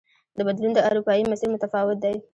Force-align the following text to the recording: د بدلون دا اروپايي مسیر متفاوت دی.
د 0.37 0.39
بدلون 0.47 0.71
دا 0.73 0.81
اروپايي 0.89 1.23
مسیر 1.31 1.49
متفاوت 1.53 1.97
دی. 2.03 2.15